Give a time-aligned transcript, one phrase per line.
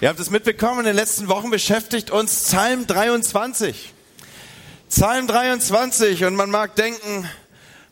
[0.00, 3.92] Ihr habt es mitbekommen, in den letzten Wochen beschäftigt uns Psalm 23.
[4.88, 7.28] Psalm 23 und man mag denken,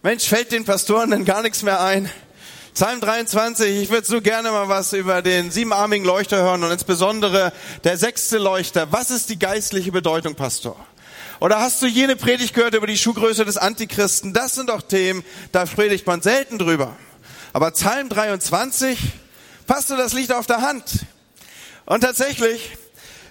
[0.05, 2.09] Mensch, fällt den Pastoren denn gar nichts mehr ein?
[2.75, 7.53] Psalm 23, ich würde so gerne mal was über den siebenarmigen Leuchter hören und insbesondere
[7.83, 8.93] der sechste Leuchter.
[8.93, 10.77] Was ist die geistliche Bedeutung, Pastor?
[11.41, 14.33] Oder hast du jene Predigt gehört über die Schuhgröße des Antichristen?
[14.33, 16.95] Das sind doch Themen, da predigt man selten drüber.
[17.53, 18.97] Aber Psalm 23,
[19.67, 20.85] Pastor, das liegt auf der Hand.
[21.87, 22.77] Und tatsächlich,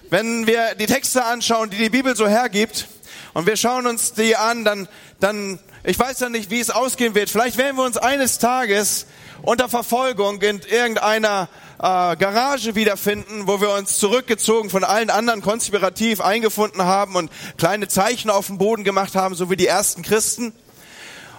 [0.08, 2.88] wenn wir die Texte anschauen, die die Bibel so hergibt,
[3.34, 4.88] und wir schauen uns die an, dann,
[5.20, 7.28] dann, ich weiß ja nicht, wie es ausgehen wird.
[7.28, 9.04] Vielleicht werden wir uns eines Tages
[9.42, 16.22] unter Verfolgung in irgendeiner äh, Garage wiederfinden, wo wir uns zurückgezogen von allen anderen konspirativ
[16.22, 20.54] eingefunden haben und kleine Zeichen auf dem Boden gemacht haben, so wie die ersten Christen.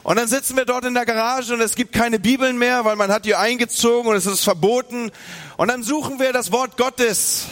[0.08, 2.96] Und dann sitzen wir dort in der Garage und es gibt keine Bibeln mehr, weil
[2.96, 5.12] man hat die eingezogen und es ist verboten.
[5.58, 7.48] Und dann suchen wir das Wort Gottes.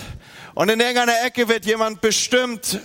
[0.53, 2.79] Und in irgendeiner Ecke wird jemand bestimmt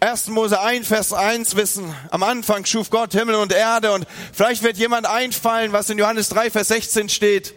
[0.00, 0.28] 1.
[0.28, 4.78] Mose 1, Vers 1 wissen, am Anfang schuf Gott Himmel und Erde und vielleicht wird
[4.78, 7.52] jemand einfallen, was in Johannes 3, Vers 16 steht.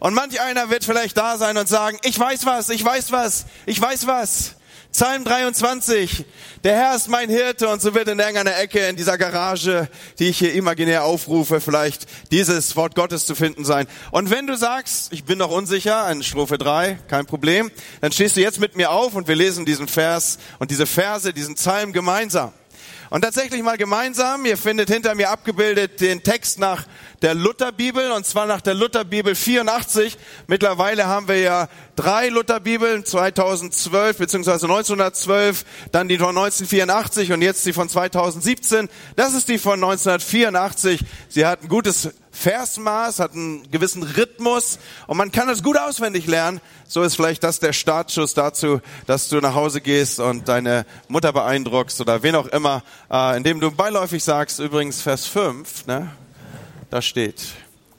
[0.00, 3.46] Und manch einer wird vielleicht da sein und sagen, ich weiß was, ich weiß was,
[3.64, 4.57] ich weiß was.
[4.92, 6.24] Psalm 23,
[6.64, 10.28] der Herr ist mein Hirte und so wird in irgendeiner Ecke in dieser Garage, die
[10.28, 13.86] ich hier imaginär aufrufe, vielleicht dieses Wort Gottes zu finden sein.
[14.10, 18.36] Und wenn du sagst, ich bin noch unsicher, in Strophe 3, kein Problem, dann stehst
[18.36, 21.92] du jetzt mit mir auf und wir lesen diesen Vers und diese Verse, diesen Psalm
[21.92, 22.52] gemeinsam.
[23.10, 26.84] Und tatsächlich mal gemeinsam, ihr findet hinter mir abgebildet den Text nach
[27.22, 30.18] der Lutherbibel und zwar nach der Lutherbibel 84.
[30.46, 37.64] Mittlerweile haben wir ja drei Lutherbibeln, 2012 beziehungsweise 1912, dann die von 1984 und jetzt
[37.64, 38.90] die von 2017.
[39.16, 41.00] Das ist die von 1984.
[41.30, 46.26] Sie hat ein gutes Versmaß, hat einen gewissen Rhythmus und man kann es gut auswendig
[46.26, 46.60] lernen.
[46.86, 51.32] So ist vielleicht das der Startschuss dazu, dass du nach Hause gehst und deine Mutter
[51.32, 56.12] beeindruckst oder wen auch immer, äh, indem du beiläufig sagst, übrigens Vers 5, ne?
[56.90, 57.42] da steht,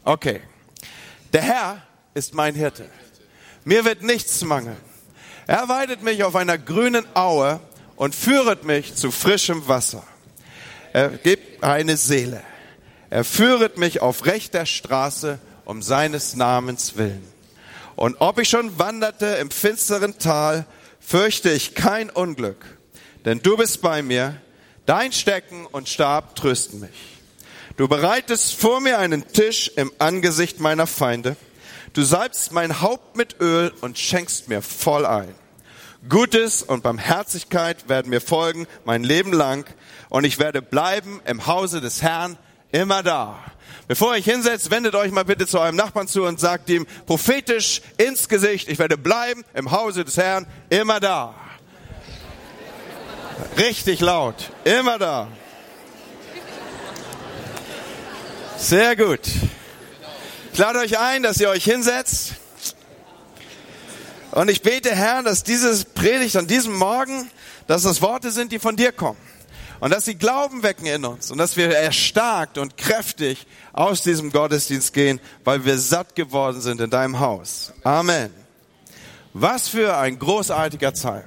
[0.05, 0.41] okay,
[1.33, 1.81] der Herr
[2.13, 2.89] ist mein Hirte.
[3.65, 4.77] Mir wird nichts mangeln.
[5.47, 7.59] Er weidet mich auf einer grünen Aue
[7.97, 10.03] und führet mich zu frischem Wasser.
[10.93, 12.41] Er gibt eine Seele.
[13.09, 17.25] Er führet mich auf rechter Straße um seines Namens willen.
[17.95, 20.65] Und ob ich schon wanderte im finsteren Tal,
[20.99, 22.63] fürchte ich kein Unglück,
[23.25, 24.39] denn du bist bei mir,
[24.85, 27.17] dein Stecken und Stab trösten mich.
[27.77, 31.35] Du bereitest vor mir einen Tisch im Angesicht meiner Feinde.
[31.93, 35.33] Du salbst mein Haupt mit Öl und schenkst mir voll ein.
[36.07, 39.65] Gutes und Barmherzigkeit werden mir folgen mein Leben lang
[40.09, 42.37] und ich werde bleiben im Hause des Herrn
[42.71, 43.39] immer da.
[43.87, 47.81] Bevor ich hinsetzt, wendet euch mal bitte zu eurem Nachbarn zu und sagt ihm prophetisch
[47.97, 51.33] ins Gesicht, ich werde bleiben im Hause des Herrn immer da.
[53.57, 55.27] Richtig laut, immer da.
[58.57, 59.21] Sehr gut.
[60.51, 62.33] Ich lade euch ein, dass ihr euch hinsetzt.
[64.31, 67.31] Und ich bete, Herr, dass dieses Predigt an diesem Morgen,
[67.67, 69.17] dass das Worte sind, die von dir kommen.
[69.79, 74.31] Und dass sie Glauben wecken in uns und dass wir erstarkt und kräftig aus diesem
[74.31, 77.71] Gottesdienst gehen, weil wir satt geworden sind in deinem Haus.
[77.83, 78.33] Amen.
[79.33, 81.23] Was für ein großartiger Psalm.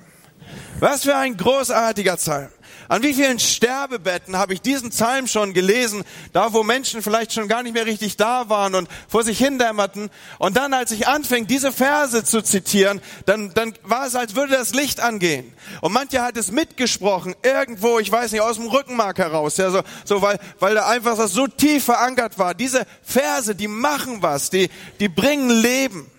[0.81, 2.51] Was für ein großartiger Psalm.
[2.93, 6.05] An wie vielen Sterbebetten habe ich diesen Psalm schon gelesen,
[6.35, 10.11] da wo Menschen vielleicht schon gar nicht mehr richtig da waren und vor sich hindämmerten.
[10.39, 14.53] Und dann, als ich anfing, diese Verse zu zitieren, dann, dann war es, als würde
[14.53, 15.55] das Licht angehen.
[15.81, 19.81] Und mancher hat es mitgesprochen, irgendwo, ich weiß nicht, aus dem Rückenmark heraus, ja, so,
[20.05, 22.53] so weil, weil da einfach das so tief verankert war.
[22.53, 24.69] Diese Verse, die machen was, die,
[25.01, 26.11] die bringen Leben.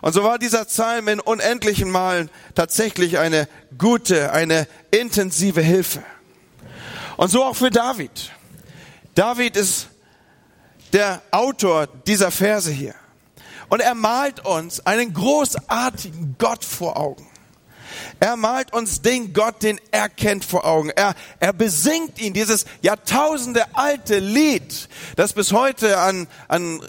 [0.00, 6.02] Und so war dieser Psalm in unendlichen Malen tatsächlich eine gute, eine intensive Hilfe.
[7.16, 8.30] Und so auch für David.
[9.14, 9.88] David ist
[10.92, 12.94] der Autor dieser Verse hier.
[13.68, 17.28] Und er malt uns einen großartigen Gott vor Augen.
[18.20, 20.90] Er malt uns den Gott, den er kennt vor Augen.
[20.90, 26.80] Er, er besingt ihn, dieses Jahrtausende alte Lied, das bis heute an, an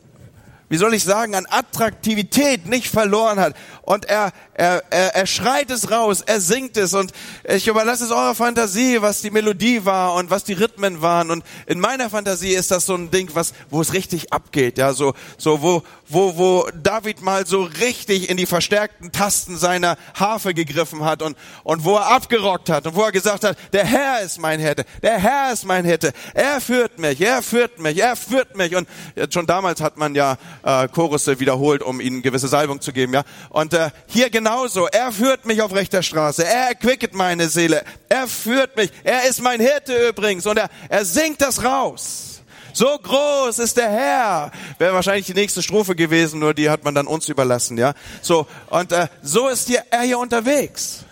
[0.69, 3.55] wie soll ich sagen, an Attraktivität nicht verloren hat.
[3.81, 7.11] Und er, er, er, er schreit es raus, er singt es und
[7.43, 11.31] ich überlasse es eurer Fantasie, was die Melodie war und was die Rhythmen waren.
[11.31, 14.93] Und in meiner Fantasie ist das so ein Ding, was, wo es richtig abgeht, ja,
[14.93, 20.53] so, so, wo, wo, wo David mal so richtig in die verstärkten Tasten seiner Harfe
[20.53, 24.21] gegriffen hat und, und wo er abgerockt hat und wo er gesagt hat, der Herr
[24.21, 28.15] ist mein Hirte, der Herr ist mein Hirte, er führt mich, er führt mich, er
[28.15, 28.75] führt mich.
[28.75, 28.87] Und
[29.31, 33.13] schon damals hat man ja äh, Chorusse wiederholt, um ihnen gewisse Salbung zu geben.
[33.13, 34.87] Ja, und äh, hier genauso.
[34.87, 36.45] Er führt mich auf rechter Straße.
[36.45, 37.83] Er erquicket meine Seele.
[38.07, 38.91] Er führt mich.
[39.03, 42.29] Er ist mein Hirte übrigens und er, er singt das raus.
[42.73, 44.51] So groß ist der Herr.
[44.77, 47.93] Wäre wahrscheinlich die nächste Strophe gewesen, nur die hat man dann uns überlassen, ja.
[48.21, 51.03] So und äh, so ist hier, er hier unterwegs.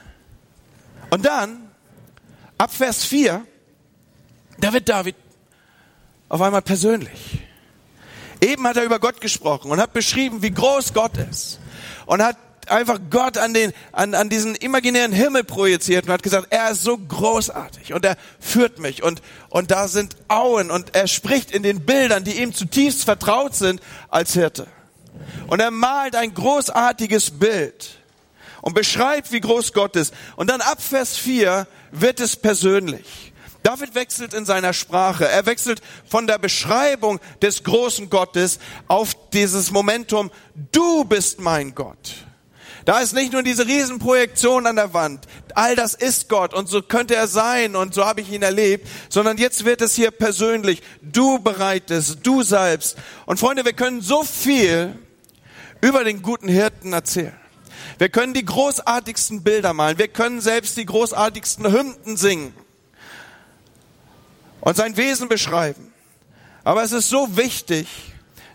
[1.09, 1.69] Und dann
[2.57, 3.45] ab Vers 4,
[4.59, 5.15] da wird David
[6.29, 7.36] auf einmal persönlich.
[8.41, 11.59] Eben hat er über Gott gesprochen und hat beschrieben, wie groß Gott ist
[12.05, 12.37] und hat
[12.69, 16.83] einfach Gott an den, an, an diesen imaginären Himmel projiziert und hat gesagt, er ist
[16.83, 21.63] so großartig und er führt mich und, und da sind Auen und er spricht in
[21.63, 24.67] den Bildern, die ihm zutiefst vertraut sind als Hirte.
[25.47, 27.97] Und er malt ein großartiges Bild
[28.61, 30.13] und beschreibt, wie groß Gott ist.
[30.35, 33.33] Und dann ab Vers 4 wird es persönlich.
[33.63, 35.27] David wechselt in seiner Sprache.
[35.27, 40.31] Er wechselt von der Beschreibung des großen Gottes auf dieses Momentum,
[40.71, 42.15] du bist mein Gott.
[42.85, 45.27] Da ist nicht nur diese Riesenprojektion an der Wand.
[45.55, 48.87] All das ist Gott und so könnte er sein und so habe ich ihn erlebt,
[49.09, 50.81] sondern jetzt wird es hier persönlich.
[51.01, 52.95] Du bereitest, du selbst.
[53.25, 54.97] Und Freunde, wir können so viel
[55.81, 57.35] über den guten Hirten erzählen.
[57.97, 59.97] Wir können die großartigsten Bilder malen.
[59.97, 62.53] Wir können selbst die großartigsten Hymnen singen
[64.67, 65.93] und sein Wesen beschreiben.
[66.65, 67.87] Aber es ist so wichtig,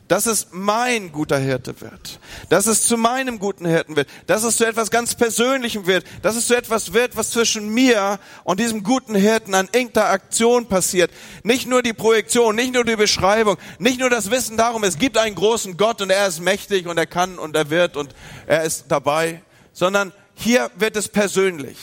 [0.08, 2.20] dass es mein guter Hirte wird,
[2.50, 6.36] dass es zu meinem guten Hirten wird, dass es zu etwas ganz Persönlichem wird, dass
[6.36, 11.10] es zu etwas wird, was zwischen mir und diesem guten Hirten an Interaktion passiert.
[11.44, 15.16] Nicht nur die Projektion, nicht nur die Beschreibung, nicht nur das Wissen darum, es gibt
[15.16, 18.14] einen großen Gott und er ist mächtig und er kann und er wird und
[18.46, 19.40] er ist dabei,
[19.72, 21.78] sondern hier wird es persönlich.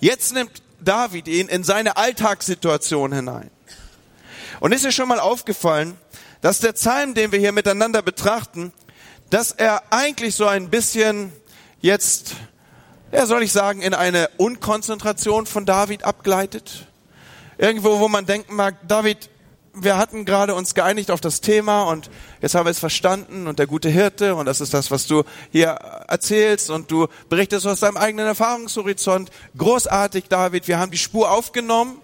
[0.00, 3.50] Jetzt nimmt David ihn in seine Alltagssituation hinein.
[4.60, 5.96] Und ist dir schon mal aufgefallen,
[6.42, 8.72] dass der Psalm, den wir hier miteinander betrachten,
[9.30, 11.32] dass er eigentlich so ein bisschen
[11.80, 12.34] jetzt,
[13.10, 16.86] ja soll ich sagen, in eine Unkonzentration von David abgleitet.
[17.56, 19.30] Irgendwo, wo man denken mag, David,
[19.72, 22.10] wir hatten gerade uns geeinigt auf das Thema und
[22.42, 25.22] jetzt haben wir es verstanden und der gute Hirte und das ist das, was du
[25.52, 29.30] hier erzählst und du berichtest aus deinem eigenen Erfahrungshorizont.
[29.56, 32.00] Großartig, David, wir haben die Spur aufgenommen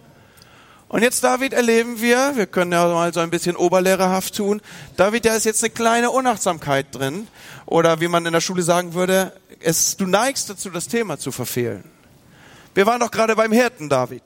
[0.88, 4.62] und jetzt, David, erleben wir, wir können ja mal so ein bisschen oberlehrerhaft tun,
[4.96, 7.26] David, da ist jetzt eine kleine Unachtsamkeit drin.
[7.66, 11.32] Oder wie man in der Schule sagen würde, es, du neigst dazu, das Thema zu
[11.32, 11.84] verfehlen.
[12.74, 14.22] Wir waren doch gerade beim Hirten, David.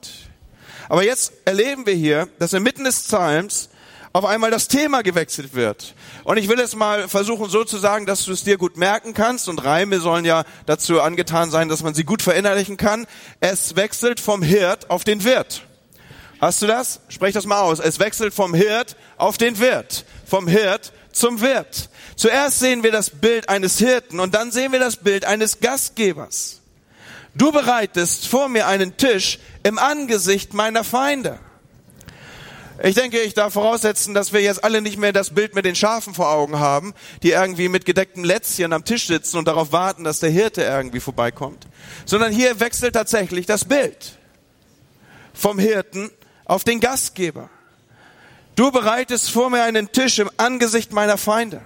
[0.87, 3.69] Aber jetzt erleben wir hier, dass inmitten des Psalms
[4.13, 5.95] auf einmal das Thema gewechselt wird.
[6.25, 9.13] Und ich will es mal versuchen so zu sagen, dass du es dir gut merken
[9.13, 9.47] kannst.
[9.47, 13.07] Und Reime sollen ja dazu angetan sein, dass man sie gut verinnerlichen kann.
[13.39, 15.63] Es wechselt vom Hirt auf den Wirt.
[16.41, 16.99] Hast du das?
[17.07, 17.79] Sprech das mal aus.
[17.79, 20.05] Es wechselt vom Hirt auf den Wirt.
[20.25, 21.89] Vom Hirt zum Wirt.
[22.15, 26.61] Zuerst sehen wir das Bild eines Hirten und dann sehen wir das Bild eines Gastgebers.
[27.35, 31.37] Du bereitest vor mir einen Tisch im Angesicht meiner Feinde.
[32.83, 35.75] Ich denke, ich darf voraussetzen, dass wir jetzt alle nicht mehr das Bild mit den
[35.75, 40.03] Schafen vor Augen haben, die irgendwie mit gedecktem Lätzchen am Tisch sitzen und darauf warten,
[40.03, 41.67] dass der Hirte irgendwie vorbeikommt,
[42.05, 44.17] sondern hier wechselt tatsächlich das Bild
[45.33, 46.09] vom Hirten
[46.51, 47.49] auf den Gastgeber.
[48.55, 51.61] Du bereitest vor mir einen Tisch im Angesicht meiner Feinde.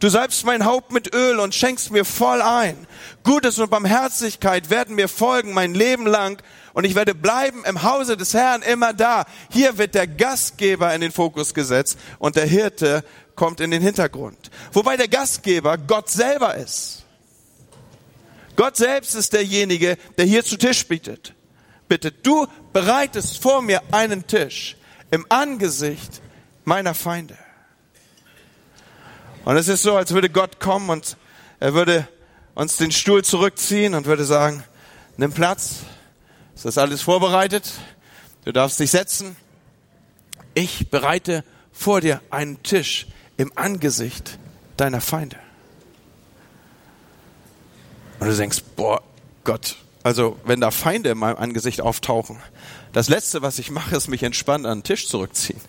[0.00, 2.88] Du salbst mein Haupt mit Öl und schenkst mir voll ein.
[3.22, 6.42] Gutes und Barmherzigkeit werden mir folgen mein Leben lang
[6.72, 9.26] und ich werde bleiben im Hause des Herrn immer da.
[9.52, 13.04] Hier wird der Gastgeber in den Fokus gesetzt und der Hirte
[13.36, 14.50] kommt in den Hintergrund.
[14.72, 17.04] Wobei der Gastgeber Gott selber ist.
[18.56, 21.35] Gott selbst ist derjenige, der hier zu Tisch bietet
[21.88, 24.76] bitte, du bereitest vor mir einen Tisch
[25.10, 26.20] im Angesicht
[26.64, 27.36] meiner Feinde.
[29.44, 31.16] Und es ist so, als würde Gott kommen und
[31.60, 32.08] er würde
[32.54, 34.64] uns den Stuhl zurückziehen und würde sagen,
[35.16, 35.80] nimm Platz,
[36.54, 37.72] es ist alles vorbereitet,
[38.44, 39.36] du darfst dich setzen.
[40.54, 44.38] Ich bereite vor dir einen Tisch im Angesicht
[44.76, 45.36] deiner Feinde.
[48.18, 49.02] Und du denkst, boah,
[49.44, 49.76] Gott,
[50.06, 52.38] also wenn da Feinde in meinem Angesicht auftauchen,
[52.92, 55.60] das Letzte, was ich mache, ist mich entspannt an den Tisch zurückziehen.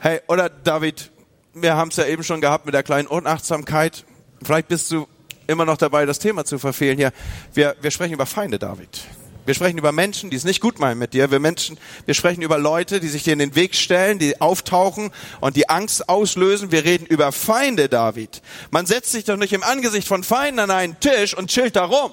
[0.00, 1.10] Hey, oder David,
[1.54, 4.04] wir haben es ja eben schon gehabt mit der kleinen Unachtsamkeit.
[4.42, 5.08] Vielleicht bist du
[5.46, 7.12] immer noch dabei, das Thema zu verfehlen hier.
[7.54, 9.06] Wir, wir sprechen über Feinde, David.
[9.46, 11.30] Wir sprechen über Menschen, die es nicht gut meinen mit dir.
[11.30, 15.12] Wir, Menschen, wir sprechen über Leute, die sich dir in den Weg stellen, die auftauchen
[15.40, 16.72] und die Angst auslösen.
[16.72, 18.42] Wir reden über Feinde, David.
[18.70, 21.86] Man setzt sich doch nicht im Angesicht von Feinden an einen Tisch und chillt da
[21.86, 22.12] rum.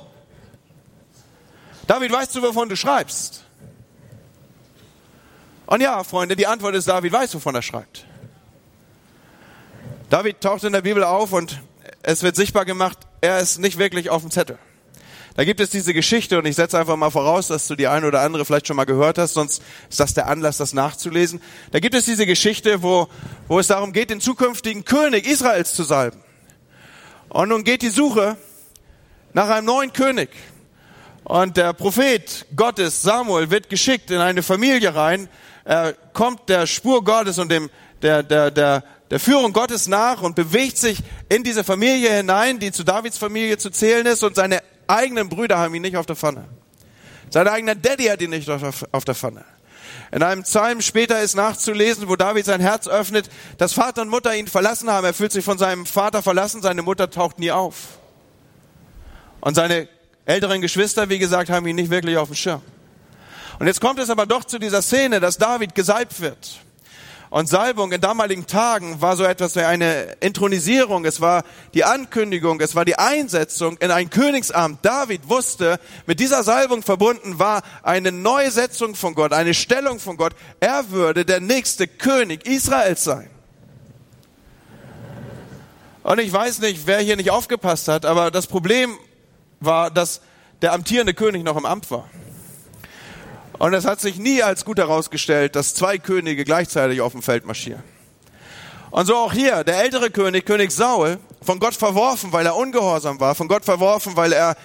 [1.88, 3.46] David, weißt du, wovon du schreibst?
[5.66, 8.06] Und ja, Freunde, die Antwort ist, David weiß, wovon er schreibt.
[10.10, 11.62] David taucht in der Bibel auf und
[12.04, 14.58] es wird sichtbar gemacht, er ist nicht wirklich auf dem Zettel.
[15.36, 18.08] Da gibt es diese Geschichte und ich setze einfach mal voraus, dass du die eine
[18.08, 21.42] oder andere vielleicht schon mal gehört hast, sonst ist das der Anlass, das nachzulesen.
[21.72, 23.08] Da gibt es diese Geschichte, wo,
[23.48, 26.24] wo es darum geht, den zukünftigen König Israels zu salben.
[27.30, 28.36] Und nun geht die Suche
[29.34, 30.30] nach einem neuen König.
[31.28, 35.28] Und der Prophet Gottes, Samuel, wird geschickt in eine Familie rein.
[35.66, 37.70] Er kommt der Spur Gottes und dem,
[38.02, 42.72] der, der, der, der Führung Gottes nach und bewegt sich in diese Familie hinein, die
[42.72, 46.16] zu Davids Familie zu zählen ist und seine eigenen Brüder haben ihn nicht auf der
[46.16, 46.46] Pfanne.
[47.30, 49.44] Sein eigener Daddy hat ihn nicht auf der Pfanne.
[50.14, 54.34] In einem Psalm später ist nachzulesen, wo David sein Herz öffnet, dass Vater und Mutter
[54.34, 55.04] ihn verlassen haben.
[55.04, 58.00] Er fühlt sich von seinem Vater verlassen, seine Mutter taucht nie auf.
[59.42, 59.90] Und seine
[60.28, 62.62] älteren Geschwister, wie gesagt, haben ihn nicht wirklich auf dem Schirm.
[63.60, 66.60] Und jetzt kommt es aber doch zu dieser Szene, dass David gesalbt wird.
[67.30, 71.44] Und Salbung in damaligen Tagen war so etwas wie eine Intronisierung, es war
[71.74, 74.80] die Ankündigung, es war die Einsetzung in ein Königsamt.
[74.86, 80.34] David wusste, mit dieser Salbung verbunden war eine Neusetzung von Gott, eine Stellung von Gott.
[80.60, 83.30] Er würde der nächste König Israels sein.
[86.04, 88.98] Und ich weiß nicht, wer hier nicht aufgepasst hat, aber das Problem
[89.60, 90.22] war, dass
[90.62, 92.10] der amtierende König noch im Amt war.
[93.60, 97.46] Und es hat sich nie als gut herausgestellt, dass zwei Könige gleichzeitig auf dem Feld
[97.46, 97.84] marschieren.
[98.92, 103.20] Und so auch hier, der ältere König, König Saul, von Gott verworfen, weil er ungehorsam
[103.20, 104.56] war, von Gott verworfen, weil er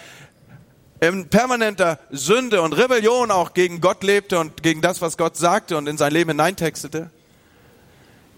[1.00, 5.76] in permanenter Sünde und Rebellion auch gegen Gott lebte und gegen das, was Gott sagte
[5.76, 7.10] und in sein Leben hineintextete,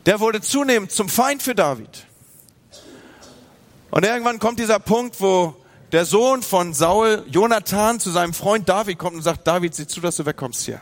[0.07, 2.07] der wurde zunehmend zum Feind für David.
[3.91, 5.55] Und irgendwann kommt dieser Punkt, wo
[5.95, 10.01] der Sohn von Saul, Jonathan, zu seinem Freund David kommt und sagt, David, sieh zu,
[10.01, 10.81] dass du wegkommst hier.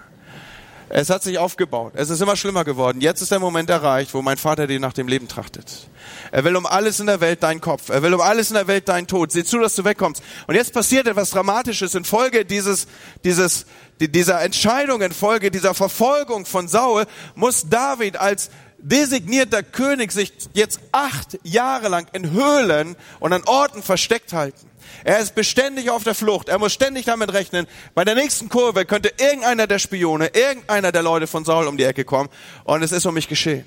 [0.88, 1.92] Es hat sich aufgebaut.
[1.96, 3.02] Es ist immer schlimmer geworden.
[3.02, 5.86] Jetzt ist der Moment erreicht, wo mein Vater dir nach dem Leben trachtet.
[6.30, 7.90] Er will um alles in der Welt deinen Kopf.
[7.90, 9.32] Er will um alles in der Welt deinen Tod.
[9.32, 10.22] Sieh zu, dass du wegkommst.
[10.46, 12.86] Und jetzt passiert etwas Dramatisches in Folge dieses,
[13.22, 13.66] dieses,
[14.00, 17.04] dieser Entscheidung, in Folge dieser Verfolgung von Saul,
[17.34, 23.82] muss David als designierter König sich jetzt acht Jahre lang in Höhlen und an Orten
[23.82, 24.71] versteckt halten.
[25.04, 26.48] Er ist beständig auf der Flucht.
[26.48, 31.02] Er muss ständig damit rechnen, bei der nächsten Kurve könnte irgendeiner der Spione, irgendeiner der
[31.02, 32.28] Leute von Saul um die Ecke kommen
[32.64, 33.66] und es ist um mich geschehen.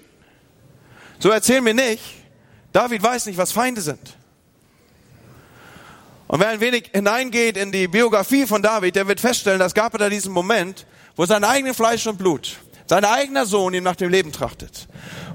[1.19, 2.03] So erzähl mir nicht,
[2.73, 4.17] David weiß nicht, was Feinde sind.
[6.27, 9.93] Und wer ein wenig hineingeht in die Biografie von David, der wird feststellen, dass gab
[9.93, 13.95] es da diesen Moment, wo sein eigenes Fleisch und Blut, sein eigener Sohn ihm nach
[13.95, 14.87] dem Leben trachtet,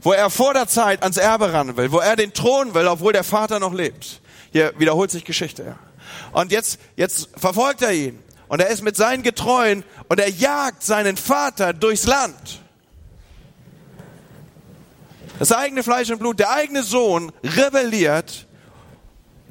[0.02, 3.12] wo er vor der Zeit ans Erbe ran will, wo er den Thron will, obwohl
[3.12, 4.20] der Vater noch lebt.
[4.52, 5.78] Hier wiederholt sich Geschichte, ja.
[6.32, 8.18] Und jetzt, jetzt verfolgt er ihn.
[8.48, 12.60] Und er ist mit seinen Getreuen und er jagt seinen Vater durchs Land.
[15.38, 18.48] Das eigene Fleisch und Blut, der eigene Sohn rebelliert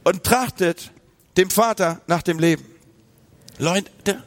[0.03, 0.91] und trachtet
[1.38, 2.65] dem Vater nach dem Leben.
[3.58, 4.22] Leute,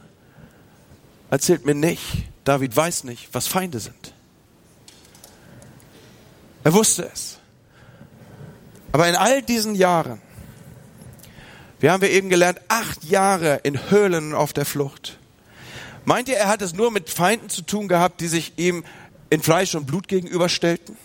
[1.28, 2.02] erzählt mir nicht,
[2.44, 4.14] David weiß nicht, was Feinde sind.
[6.64, 7.38] Er wusste es.
[8.90, 10.21] Aber in all diesen Jahren
[11.82, 15.18] wir haben wir eben gelernt, acht Jahre in Höhlen auf der Flucht.
[16.04, 18.84] Meint ihr, er hat es nur mit Feinden zu tun gehabt, die sich ihm
[19.30, 20.96] in Fleisch und Blut gegenüberstellten?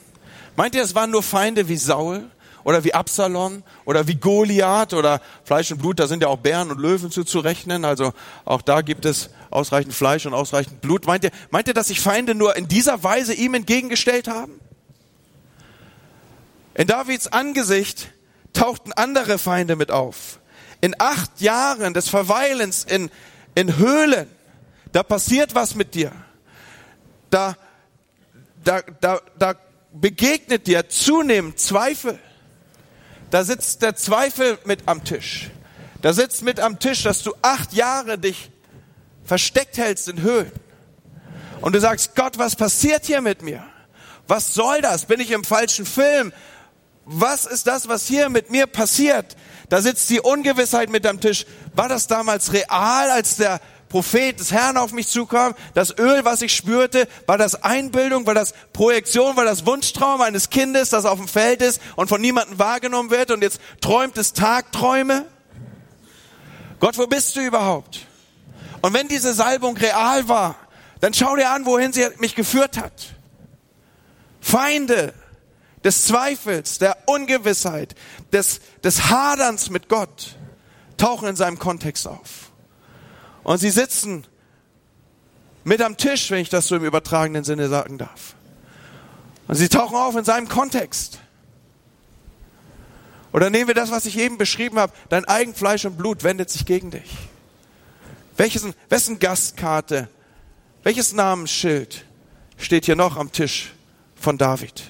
[0.55, 2.29] Meint ihr, es waren nur Feinde wie Saul
[2.63, 6.69] oder wie Absalom oder wie Goliath oder Fleisch und Blut, da sind ja auch Bären
[6.69, 8.13] und Löwen zuzurechnen, also
[8.45, 11.07] auch da gibt es ausreichend Fleisch und ausreichend Blut.
[11.07, 14.59] Meint ihr, meint ihr, dass sich Feinde nur in dieser Weise ihm entgegengestellt haben?
[16.75, 18.11] In Davids Angesicht
[18.53, 20.37] tauchten andere Feinde mit auf
[20.81, 23.09] in acht Jahren des Verweilens in,
[23.55, 24.29] in Höhlen,
[24.91, 26.11] da passiert was mit dir.
[27.29, 27.55] Da,
[28.63, 29.55] da, da, da
[29.93, 32.19] begegnet dir zunehmend Zweifel.
[33.29, 35.49] Da sitzt der Zweifel mit am Tisch.
[36.01, 38.51] Da sitzt mit am Tisch, dass du acht Jahre dich
[39.25, 40.51] versteckt hältst in Höhlen.
[41.59, 43.63] Und du sagst, Gott, was passiert hier mit mir?
[44.27, 45.05] Was soll das?
[45.05, 46.31] Bin ich im falschen Film?
[47.05, 49.35] Was ist das, was hier mit mir passiert?
[49.69, 51.45] Da sitzt die Ungewissheit mit am Tisch.
[51.75, 53.59] War das damals real, als der
[53.89, 55.55] Prophet des Herrn auf mich zukam?
[55.73, 60.49] Das Öl, was ich spürte, war das Einbildung, war das Projektion, war das Wunschtraum eines
[60.49, 64.33] Kindes, das auf dem Feld ist und von niemandem wahrgenommen wird und jetzt träumt es
[64.33, 65.25] Tagträume?
[66.79, 68.05] Gott, wo bist du überhaupt?
[68.81, 70.55] Und wenn diese Salbung real war,
[70.99, 72.93] dann schau dir an, wohin sie mich geführt hat.
[74.39, 75.13] Feinde,
[75.83, 77.95] des Zweifels, der Ungewissheit,
[78.33, 80.35] des, des Haderns mit Gott
[80.97, 82.51] tauchen in seinem Kontext auf.
[83.43, 84.25] Und sie sitzen
[85.63, 88.35] mit am Tisch, wenn ich das so im übertragenen Sinne sagen darf.
[89.47, 91.19] Und sie tauchen auf in seinem Kontext.
[93.31, 94.93] Oder nehmen wir das, was ich eben beschrieben habe.
[95.09, 97.15] Dein Eigenfleisch und Blut wendet sich gegen dich.
[98.35, 100.09] Welches, wessen Gastkarte,
[100.83, 102.05] welches Namensschild
[102.57, 103.73] steht hier noch am Tisch
[104.15, 104.83] von David?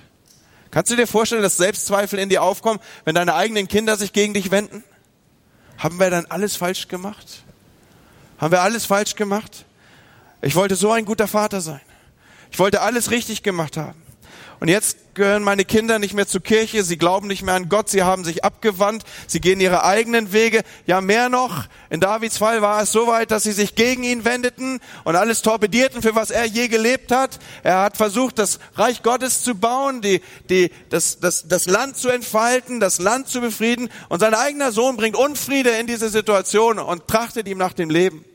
[0.71, 4.33] Kannst du dir vorstellen, dass Selbstzweifel in dir aufkommen, wenn deine eigenen Kinder sich gegen
[4.33, 4.83] dich wenden?
[5.77, 7.43] Haben wir dann alles falsch gemacht?
[8.38, 9.65] Haben wir alles falsch gemacht?
[10.41, 11.81] Ich wollte so ein guter Vater sein.
[12.51, 14.01] Ich wollte alles richtig gemacht haben.
[14.59, 17.89] Und jetzt gehören meine Kinder nicht mehr zur Kirche, sie glauben nicht mehr an Gott,
[17.89, 20.61] sie haben sich abgewandt, sie gehen ihre eigenen Wege.
[20.87, 24.25] Ja, mehr noch, in Davids Fall war es so weit, dass sie sich gegen ihn
[24.25, 27.37] wendeten und alles torpedierten, für was er je gelebt hat.
[27.61, 32.09] Er hat versucht, das Reich Gottes zu bauen, die, die, das, das, das Land zu
[32.09, 33.89] entfalten, das Land zu befrieden.
[34.09, 38.25] Und sein eigener Sohn bringt Unfriede in diese Situation und trachtet ihm nach dem Leben.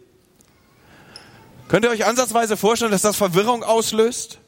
[1.66, 4.41] Könnt ihr euch ansatzweise vorstellen, dass das Verwirrung auslöst?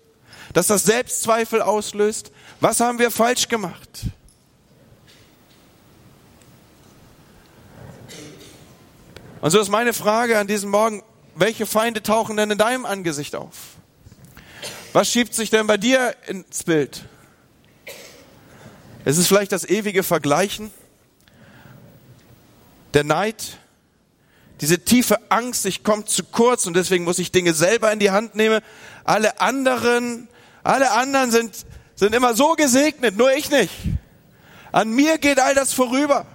[0.54, 2.30] Dass das Selbstzweifel auslöst.
[2.60, 4.06] Was haben wir falsch gemacht?
[9.42, 11.02] Und so ist meine Frage an diesem Morgen,
[11.34, 13.56] welche Feinde tauchen denn in deinem Angesicht auf?
[14.94, 17.04] Was schiebt sich denn bei dir ins Bild?
[19.04, 20.70] Ist es vielleicht das ewige Vergleichen?
[22.94, 23.58] Der Neid?
[24.60, 28.12] Diese tiefe Angst, ich komme zu kurz und deswegen muss ich Dinge selber in die
[28.12, 28.62] Hand nehmen.
[29.02, 30.28] Alle anderen
[30.64, 33.72] alle anderen sind, sind immer so gesegnet, nur ich nicht.
[34.72, 36.26] An mir geht all das vorüber.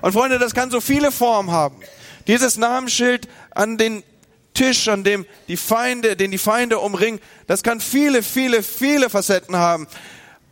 [0.00, 1.76] Und Freunde, das kann so viele Formen haben.
[2.26, 4.02] Dieses Namensschild an den
[4.54, 9.56] Tisch, an dem die Feinde, den die Feinde umringen, das kann viele, viele, viele Facetten
[9.56, 9.86] haben.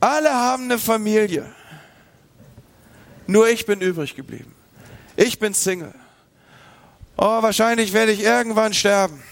[0.00, 1.52] Alle haben eine Familie.
[3.26, 4.54] Nur ich bin übrig geblieben.
[5.16, 5.94] Ich bin Single.
[7.16, 9.22] Oh, wahrscheinlich werde ich irgendwann sterben.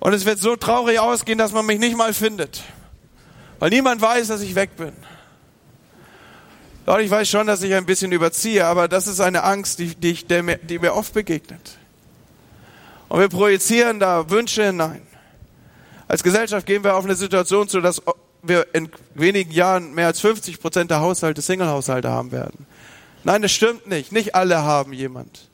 [0.00, 2.62] Und es wird so traurig ausgehen, dass man mich nicht mal findet.
[3.58, 4.92] Weil niemand weiß, dass ich weg bin.
[6.86, 9.94] Doch ich weiß schon, dass ich ein bisschen überziehe, aber das ist eine Angst, die,
[9.94, 11.76] die, ich, mir, die mir oft begegnet.
[13.08, 15.02] Und wir projizieren da Wünsche hinein.
[16.06, 18.00] Als Gesellschaft gehen wir auf eine Situation zu, dass
[18.42, 22.66] wir in wenigen Jahren mehr als 50 Prozent der Haushalte Single-Haushalte haben werden.
[23.24, 24.12] Nein, das stimmt nicht.
[24.12, 25.48] Nicht alle haben jemand.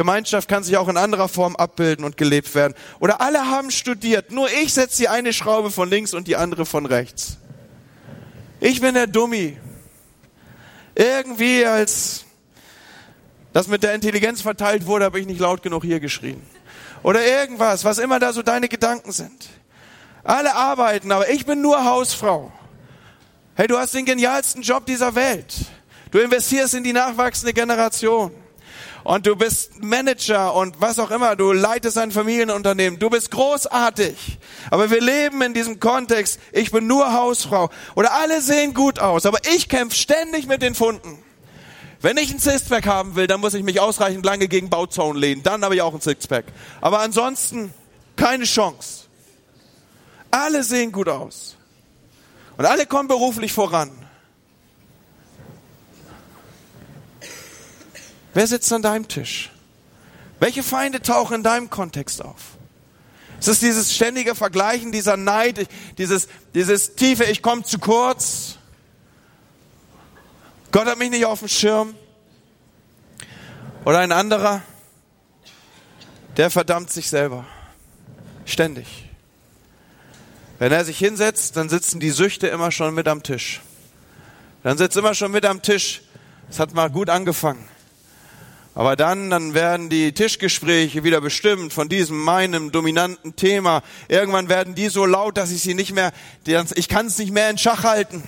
[0.00, 2.72] Gemeinschaft kann sich auch in anderer Form abbilden und gelebt werden.
[3.00, 6.64] Oder alle haben studiert, nur ich setze die eine Schraube von links und die andere
[6.64, 7.36] von rechts.
[8.60, 9.58] Ich bin der Dummi.
[10.94, 12.24] Irgendwie als
[13.52, 16.40] das mit der Intelligenz verteilt wurde, habe ich nicht laut genug hier geschrien.
[17.02, 19.50] Oder irgendwas, was immer da so deine Gedanken sind.
[20.24, 22.50] Alle arbeiten, aber ich bin nur Hausfrau.
[23.54, 25.54] Hey, du hast den genialsten Job dieser Welt.
[26.10, 28.32] Du investierst in die nachwachsende Generation
[29.04, 34.38] und du bist Manager und was auch immer, du leitest ein Familienunternehmen, du bist großartig.
[34.70, 39.26] Aber wir leben in diesem Kontext, ich bin nur Hausfrau oder alle sehen gut aus,
[39.26, 41.18] aber ich kämpfe ständig mit den Funden.
[42.02, 45.42] Wenn ich ein Sixpack haben will, dann muss ich mich ausreichend lange gegen Bauzaun lehnen,
[45.42, 46.46] dann habe ich auch ein Sixpack.
[46.80, 47.74] Aber ansonsten
[48.16, 49.04] keine Chance.
[50.30, 51.56] Alle sehen gut aus.
[52.56, 53.90] Und alle kommen beruflich voran.
[58.34, 59.50] Wer sitzt an deinem Tisch?
[60.38, 62.56] Welche Feinde tauchen in deinem Kontext auf?
[63.38, 65.66] Es ist dieses ständige Vergleichen, dieser Neid,
[65.96, 68.56] dieses, dieses tiefe, ich komme zu kurz.
[70.72, 71.94] Gott hat mich nicht auf dem Schirm.
[73.84, 74.62] Oder ein anderer,
[76.36, 77.46] der verdammt sich selber.
[78.44, 79.08] Ständig.
[80.58, 83.62] Wenn er sich hinsetzt, dann sitzen die Süchte immer schon mit am Tisch.
[84.62, 86.02] Dann sitzt immer schon mit am Tisch.
[86.50, 87.66] Es hat mal gut angefangen.
[88.80, 93.82] Aber dann, dann werden die Tischgespräche wieder bestimmt von diesem meinem dominanten Thema.
[94.08, 96.12] Irgendwann werden die so laut, dass ich sie nicht mehr,
[96.46, 98.22] ich kann es nicht mehr in Schach halten.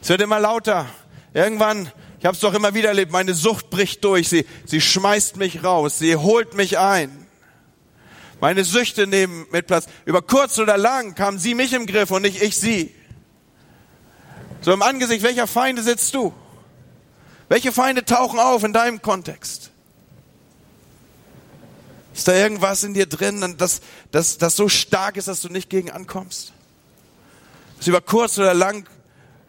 [0.00, 0.86] Es wird immer lauter.
[1.34, 4.28] Irgendwann, ich habe es doch immer wieder erlebt, meine Sucht bricht durch.
[4.28, 7.26] Sie, sie schmeißt mich raus, sie holt mich ein.
[8.40, 9.88] Meine Süchte nehmen mit Platz.
[10.04, 12.94] Über kurz oder lang kam sie mich im Griff und nicht ich sie.
[14.60, 16.32] So im Angesicht welcher Feinde sitzt du?
[17.48, 19.70] Welche Feinde tauchen auf in deinem Kontext?
[22.14, 23.80] Ist da irgendwas in dir drin, das,
[24.10, 26.52] das, das so stark ist, dass du nicht gegen ankommst?
[27.78, 28.88] Dass über kurz oder lang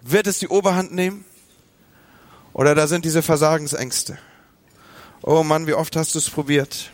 [0.02, 1.26] wird es die Oberhand nehmen?
[2.54, 4.18] Oder da sind diese Versagensängste?
[5.22, 6.92] Oh Mann, wie oft hast du es probiert?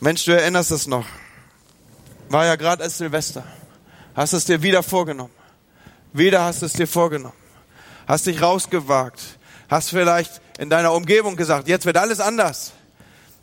[0.00, 1.06] Mensch, du erinnerst es noch.
[2.28, 3.44] War ja gerade als Silvester.
[4.14, 5.32] Hast es dir wieder vorgenommen.
[6.12, 7.36] Wieder hast du es dir vorgenommen.
[8.06, 9.37] Hast dich rausgewagt
[9.68, 12.72] Hast vielleicht in deiner Umgebung gesagt, jetzt wird alles anders.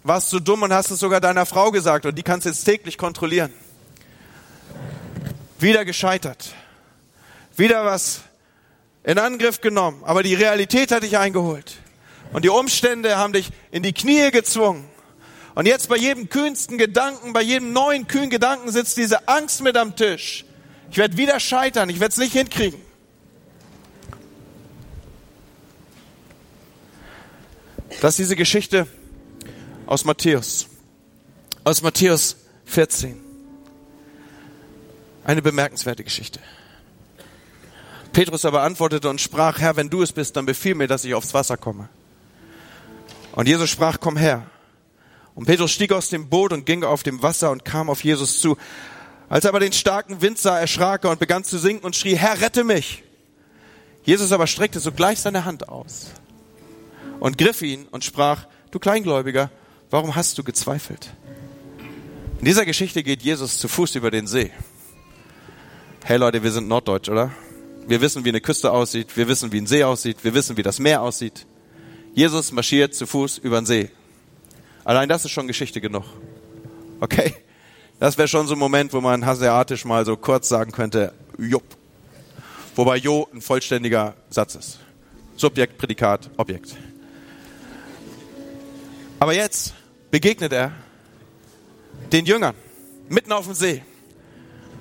[0.03, 2.97] Warst du dumm und hast es sogar deiner Frau gesagt und die kannst jetzt täglich
[2.97, 3.53] kontrollieren.
[5.59, 6.53] Wieder gescheitert.
[7.55, 8.21] Wieder was
[9.03, 11.77] in Angriff genommen, aber die Realität hat dich eingeholt.
[12.33, 14.85] Und die Umstände haben dich in die Knie gezwungen.
[15.53, 19.77] Und jetzt bei jedem kühnsten Gedanken, bei jedem neuen kühnen Gedanken sitzt diese Angst mit
[19.77, 20.43] am Tisch.
[20.91, 22.84] Ich werde wieder scheitern, ich werde es nicht hinkriegen.
[28.01, 28.87] Das ist diese Geschichte
[29.85, 30.67] aus Matthäus.
[31.63, 33.19] Aus Matthäus 14.
[35.23, 36.39] Eine bemerkenswerte Geschichte.
[38.11, 41.13] Petrus aber antwortete und sprach, Herr, wenn du es bist, dann befiehl mir, dass ich
[41.13, 41.89] aufs Wasser komme.
[43.31, 44.45] Und Jesus sprach, komm her.
[45.33, 48.39] Und Petrus stieg aus dem Boot und ging auf dem Wasser und kam auf Jesus
[48.39, 48.57] zu.
[49.27, 52.15] Als er aber den starken Wind sah, erschrak er und begann zu sinken und schrie,
[52.15, 53.03] Herr, rette mich.
[54.03, 56.11] Jesus aber streckte sogleich seine Hand aus
[57.19, 59.49] und griff ihn und sprach, du Kleingläubiger,
[59.89, 61.13] warum hast du gezweifelt?
[62.39, 64.51] In dieser Geschichte geht Jesus zu Fuß über den See.
[66.03, 67.31] Hey Leute, wir sind norddeutsch, oder?
[67.87, 69.15] Wir wissen, wie eine Küste aussieht.
[69.15, 70.23] Wir wissen, wie ein See aussieht.
[70.23, 71.45] Wir wissen, wie das Meer aussieht.
[72.13, 73.89] Jesus marschiert zu Fuß über den See.
[74.83, 76.03] Allein das ist schon Geschichte genug.
[76.99, 77.33] Okay?
[77.99, 81.63] Das wäre schon so ein Moment, wo man hasiatisch mal so kurz sagen könnte, jupp.
[82.75, 84.79] Wobei jo ein vollständiger Satz ist.
[85.37, 86.75] Subjekt, Prädikat, Objekt.
[89.19, 89.73] Aber jetzt
[90.11, 90.71] begegnet er
[92.11, 92.55] den Jüngern
[93.09, 93.81] mitten auf dem See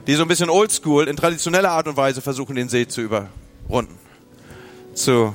[0.07, 3.99] die so ein bisschen oldschool in traditioneller Art und Weise versuchen, den See zu überrunden,
[4.95, 5.35] zu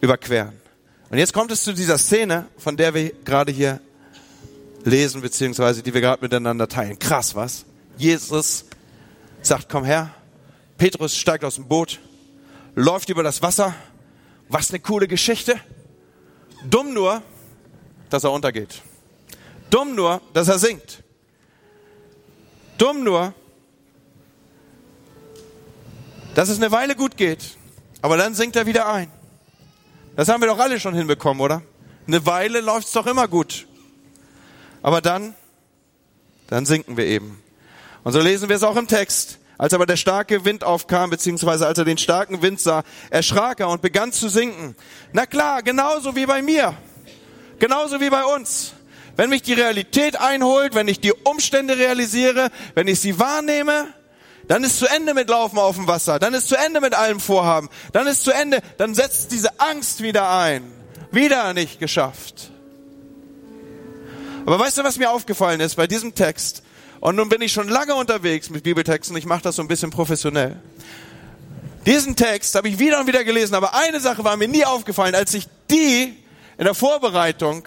[0.00, 0.52] überqueren.
[1.10, 3.80] Und jetzt kommt es zu dieser Szene, von der wir gerade hier
[4.84, 6.98] lesen, beziehungsweise die wir gerade miteinander teilen.
[6.98, 7.64] Krass, was?
[7.98, 8.64] Jesus
[9.42, 10.14] sagt, komm her.
[10.78, 12.00] Petrus steigt aus dem Boot,
[12.74, 13.74] läuft über das Wasser.
[14.48, 15.56] Was eine coole Geschichte.
[16.68, 17.22] Dumm nur,
[18.12, 18.82] dass er untergeht.
[19.70, 21.02] Dumm nur, dass er sinkt.
[22.78, 23.32] Dumm nur,
[26.34, 27.56] dass es eine Weile gut geht,
[28.00, 29.10] aber dann sinkt er wieder ein.
[30.16, 31.62] Das haben wir doch alle schon hinbekommen, oder?
[32.06, 33.66] Eine Weile läuft es doch immer gut.
[34.82, 35.34] Aber dann,
[36.48, 37.40] dann sinken wir eben.
[38.04, 39.38] Und so lesen wir es auch im Text.
[39.56, 43.68] Als aber der starke Wind aufkam, beziehungsweise als er den starken Wind sah, erschrak er
[43.68, 44.74] und begann zu sinken.
[45.12, 46.76] Na klar, genauso wie bei mir.
[47.62, 48.72] Genauso wie bei uns.
[49.14, 53.86] Wenn mich die Realität einholt, wenn ich die Umstände realisiere, wenn ich sie wahrnehme,
[54.48, 56.18] dann ist zu Ende mit Laufen auf dem Wasser.
[56.18, 57.68] Dann ist zu Ende mit allem Vorhaben.
[57.92, 58.62] Dann ist zu Ende.
[58.78, 60.72] Dann setzt diese Angst wieder ein.
[61.12, 62.50] Wieder nicht geschafft.
[64.44, 66.64] Aber weißt du, was mir aufgefallen ist bei diesem Text?
[66.98, 69.16] Und nun bin ich schon lange unterwegs mit Bibeltexten.
[69.16, 70.60] Ich mache das so ein bisschen professionell.
[71.86, 75.14] Diesen Text habe ich wieder und wieder gelesen, aber eine Sache war mir nie aufgefallen,
[75.14, 76.16] als ich die
[76.62, 77.66] in der Vorbereitung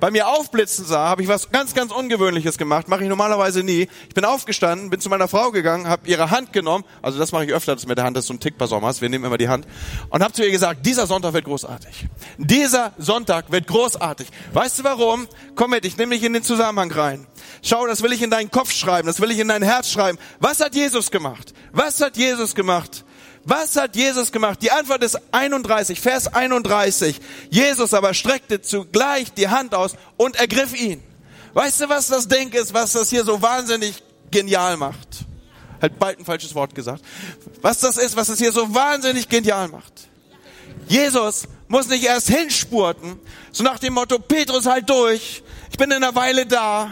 [0.00, 2.88] bei mir aufblitzen sah, habe ich was ganz, ganz Ungewöhnliches gemacht.
[2.88, 3.86] Mache ich normalerweise nie.
[4.08, 6.86] Ich bin aufgestanden, bin zu meiner Frau gegangen, habe ihre Hand genommen.
[7.02, 8.66] Also das mache ich öfter, das mit der Hand, das ist so ein Tick bei
[8.66, 9.02] Sommers.
[9.02, 9.66] Wir nehmen immer die Hand.
[10.08, 12.06] Und habe zu ihr gesagt, dieser Sonntag wird großartig.
[12.38, 14.28] Dieser Sonntag wird großartig.
[14.54, 15.28] Weißt du warum?
[15.54, 17.26] Komm mit, ich nehme dich in den Zusammenhang rein.
[17.60, 20.16] Schau, das will ich in deinen Kopf schreiben, das will ich in dein Herz schreiben.
[20.38, 21.52] Was hat Jesus gemacht?
[21.72, 23.04] Was hat Jesus gemacht?
[23.44, 24.60] Was hat Jesus gemacht?
[24.62, 27.20] Die Antwort ist 31, Vers 31.
[27.50, 31.02] Jesus aber streckte zugleich die Hand aus und ergriff ihn.
[31.54, 35.24] Weißt du, was das Denk ist, was das hier so wahnsinnig genial macht?
[35.80, 37.02] Halt bald ein falsches Wort gesagt.
[37.62, 39.92] Was das ist, was das hier so wahnsinnig genial macht.
[40.86, 43.18] Jesus muss nicht erst hinspurten,
[43.52, 46.90] so nach dem Motto, Petrus halt durch, ich bin in einer Weile da,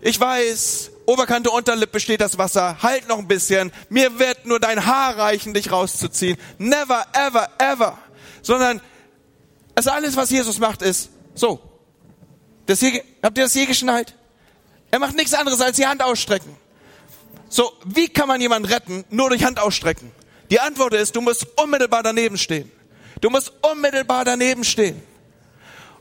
[0.00, 4.86] ich weiß, Oberkante, Unterlippe steht das Wasser, halt noch ein bisschen, mir wird nur dein
[4.86, 6.36] Haar reichen, dich rauszuziehen.
[6.58, 7.98] Never, ever, ever.
[8.42, 8.80] Sondern,
[9.74, 11.60] also alles, was Jesus macht, ist so.
[12.66, 14.14] Das hier, habt ihr das je geschnallt?
[14.90, 16.56] Er macht nichts anderes als die Hand ausstrecken.
[17.48, 19.04] So, wie kann man jemanden retten?
[19.10, 20.10] Nur durch Hand ausstrecken.
[20.50, 22.70] Die Antwort ist, du musst unmittelbar daneben stehen.
[23.20, 25.00] Du musst unmittelbar daneben stehen.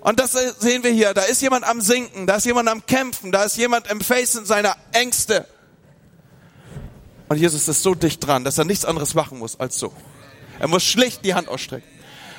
[0.05, 1.15] Und das sehen wir hier.
[1.15, 4.45] Da ist jemand am Sinken, da ist jemand am Kämpfen, da ist jemand im Facen
[4.45, 5.47] seiner Ängste.
[7.27, 9.91] Und Jesus ist so dicht dran, dass er nichts anderes machen muss als so.
[10.59, 11.89] Er muss schlicht die Hand ausstrecken.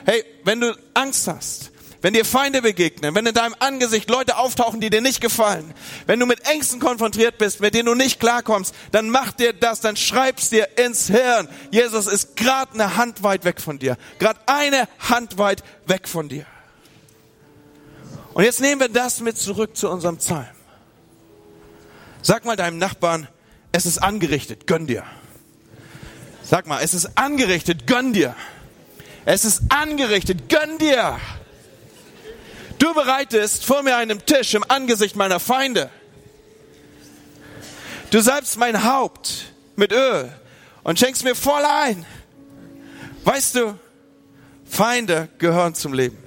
[0.04, 4.80] Hey, wenn du Angst hast, wenn dir Feinde begegnen, wenn in deinem Angesicht Leute auftauchen,
[4.80, 5.74] die dir nicht gefallen,
[6.06, 9.80] wenn du mit Ängsten konfrontiert bist, mit denen du nicht klarkommst, dann mach dir das,
[9.80, 11.48] dann schreib's dir ins Hirn.
[11.72, 13.96] Jesus ist gerade eine Hand weit weg von dir.
[14.20, 16.46] Gerade eine Hand weit weg von dir.
[18.36, 20.44] Und jetzt nehmen wir das mit zurück zu unserem Psalm.
[22.20, 23.28] Sag mal deinem Nachbarn,
[23.72, 25.04] es ist angerichtet, gönn dir.
[26.42, 28.36] Sag mal, es ist angerichtet, gönn dir.
[29.24, 31.18] Es ist angerichtet, gönn dir.
[32.78, 35.88] Du bereitest vor mir einen Tisch im Angesicht meiner Feinde.
[38.10, 39.46] Du salbst mein Haupt
[39.76, 40.30] mit Öl
[40.82, 42.04] und schenkst mir voll ein.
[43.24, 43.78] Weißt du,
[44.66, 46.25] Feinde gehören zum Leben.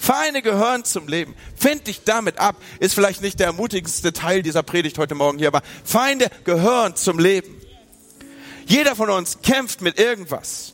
[0.00, 1.34] Feinde gehören zum Leben.
[1.54, 2.56] Find dich damit ab.
[2.80, 7.18] Ist vielleicht nicht der ermutigendste Teil dieser Predigt heute Morgen hier, aber Feinde gehören zum
[7.18, 7.60] Leben.
[8.66, 10.72] Jeder von uns kämpft mit irgendwas.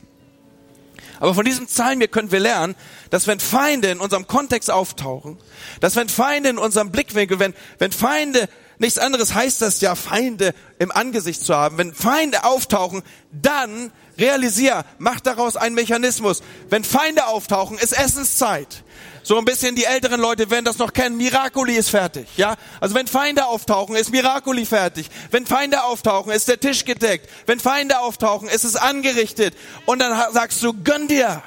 [1.18, 2.76] Aber von diesem Psalm hier können wir lernen,
[3.10, 5.38] dass wenn Feinde in unserem Kontext auftauchen,
[5.80, 10.54] dass wenn Feinde in unserem Blickwinkel, wenn, wenn Feinde, nichts anderes heißt das ja, Feinde
[10.78, 16.42] im Angesicht zu haben, wenn Feinde auftauchen, dann realisier, mach daraus einen Mechanismus.
[16.70, 18.84] Wenn Feinde auftauchen, ist Essenszeit.
[19.26, 21.16] So ein bisschen die älteren Leute werden das noch kennen.
[21.16, 22.54] Miracoli ist fertig, ja?
[22.78, 25.08] Also wenn Feinde auftauchen, ist Miracoli fertig.
[25.32, 27.28] Wenn Feinde auftauchen, ist der Tisch gedeckt.
[27.44, 29.56] Wenn Feinde auftauchen, ist es angerichtet.
[29.84, 31.42] Und dann sagst du, gönn dir.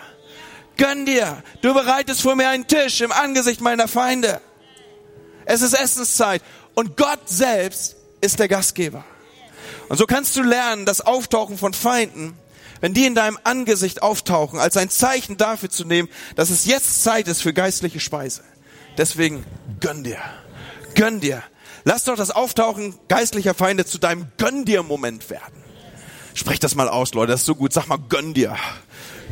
[0.76, 1.42] Gönn dir.
[1.62, 4.42] Du bereitest vor mir einen Tisch im Angesicht meiner Feinde.
[5.46, 6.42] Es ist Essenszeit.
[6.74, 9.06] Und Gott selbst ist der Gastgeber.
[9.88, 12.38] Und so kannst du lernen, das Auftauchen von Feinden
[12.82, 17.04] wenn die in deinem Angesicht auftauchen, als ein Zeichen dafür zu nehmen, dass es jetzt
[17.04, 18.44] Zeit ist für geistliche Speise.
[18.98, 19.46] Deswegen
[19.80, 20.20] gönn dir,
[20.96, 21.44] gönn dir.
[21.86, 25.64] Lass doch das Auftauchen geistlicher Feinde zu deinem Gönn dir Moment werden.
[26.34, 27.74] Sprech das mal aus, Leute, das ist so gut.
[27.74, 28.56] Sag mal, gönn dir,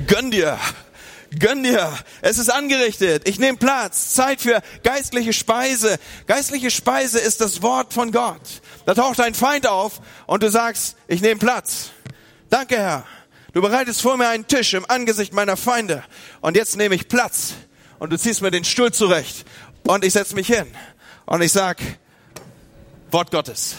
[0.08, 0.58] gönn dir.
[1.40, 3.28] Gönn dir, es ist angerichtet.
[3.28, 4.14] Ich nehme Platz.
[4.14, 6.00] Zeit für geistliche Speise.
[6.26, 8.62] Geistliche Speise ist das Wort von Gott.
[8.86, 11.90] Da taucht ein Feind auf und du sagst, ich nehme Platz.
[12.50, 13.06] Danke, Herr.
[13.58, 16.04] Du bereitest vor mir einen Tisch im Angesicht meiner Feinde.
[16.42, 17.56] Und jetzt nehme ich Platz.
[17.98, 19.48] Und du ziehst mir den Stuhl zurecht.
[19.88, 20.68] Und ich setze mich hin.
[21.26, 21.80] Und ich sag,
[23.10, 23.74] Wort Gottes.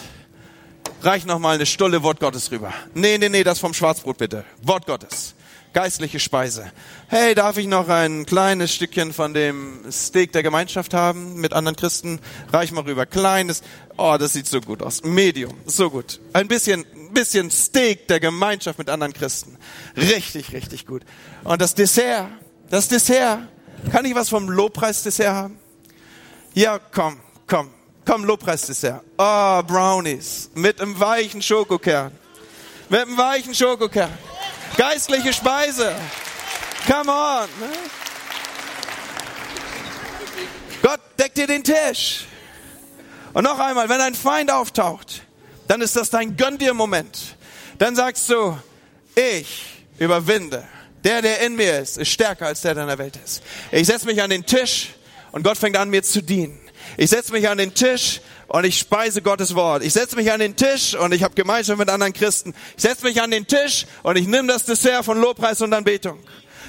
[1.01, 2.73] Reich noch mal eine Stulle Wort Gottes rüber.
[2.93, 4.43] Nee, nee, nee, das vom Schwarzbrot bitte.
[4.63, 5.33] Wort Gottes.
[5.73, 6.71] Geistliche Speise.
[7.07, 11.75] Hey, darf ich noch ein kleines Stückchen von dem Steak der Gemeinschaft haben mit anderen
[11.75, 12.19] Christen?
[12.51, 13.05] Reich mal rüber.
[13.05, 13.61] Kleines.
[13.97, 15.03] Oh, das sieht so gut aus.
[15.03, 15.53] Medium.
[15.65, 16.19] So gut.
[16.33, 19.57] Ein bisschen bisschen Steak der Gemeinschaft mit anderen Christen.
[19.95, 21.03] Richtig, richtig gut.
[21.43, 22.27] Und das Dessert,
[22.69, 23.39] das Dessert,
[23.91, 25.59] kann ich was vom Lobpreisdessert haben?
[26.53, 27.69] Ja, komm, komm,
[28.05, 29.03] komm, Lobpreisdessert.
[29.17, 32.11] Oh, Brownies mit einem weichen Schokokern.
[32.89, 34.09] Mit einem weichen Schokokern.
[34.79, 35.93] Geistliche Speise.
[36.87, 37.49] Come on.
[40.81, 42.23] Gott deckt dir den Tisch.
[43.33, 45.23] Und noch einmal, wenn ein Feind auftaucht,
[45.67, 47.35] dann ist das dein Gönn dir Moment.
[47.77, 48.57] Dann sagst du,
[49.15, 50.65] ich überwinde.
[51.03, 53.43] Der, der in mir ist, ist stärker als der, der in der Welt ist.
[53.73, 54.91] Ich setze mich an den Tisch
[55.33, 56.57] und Gott fängt an, mir zu dienen.
[56.97, 59.83] Ich setze mich an den Tisch und ich speise Gottes Wort.
[59.83, 62.53] Ich setze mich an den Tisch und ich habe Gemeinschaft mit anderen Christen.
[62.75, 66.19] Ich setze mich an den Tisch und ich nehme das Dessert von Lobpreis und Anbetung.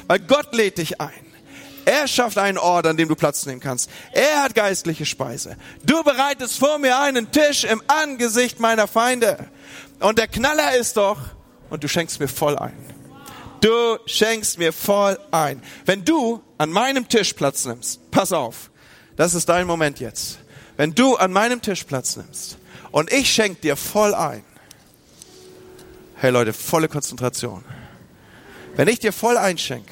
[0.06, 1.30] Weil Gott lädt dich ein.
[1.84, 3.90] Er schafft einen Ort, an dem du Platz nehmen kannst.
[4.12, 5.56] Er hat geistliche Speise.
[5.82, 9.48] Du bereitest vor mir einen Tisch im Angesicht meiner Feinde.
[9.98, 11.18] Und der Knaller ist doch,
[11.70, 12.76] und du schenkst mir voll ein.
[13.60, 15.62] Du schenkst mir voll ein.
[15.84, 18.69] Wenn du an meinem Tisch Platz nimmst, pass auf,
[19.20, 20.38] das ist dein Moment jetzt.
[20.78, 22.56] Wenn du an meinem Tisch Platz nimmst
[22.90, 24.42] und ich schenk dir voll ein,
[26.16, 27.62] hey Leute, volle Konzentration.
[28.76, 29.84] Wenn ich dir voll einschenk,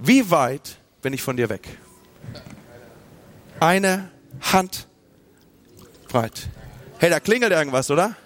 [0.00, 1.68] wie weit bin ich von dir weg.
[3.60, 4.10] Eine
[4.40, 4.88] Hand
[6.08, 6.48] breit.
[6.98, 8.16] Hey, da klingelt irgendwas, oder?